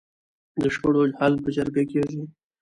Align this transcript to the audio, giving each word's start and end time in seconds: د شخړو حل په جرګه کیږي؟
د 0.61 0.63
شخړو 0.73 1.01
حل 1.19 1.33
په 1.43 1.49
جرګه 1.55 1.83
کیږي؟ 1.91 2.21